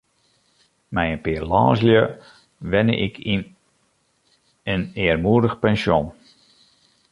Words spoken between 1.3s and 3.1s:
lânslju wenne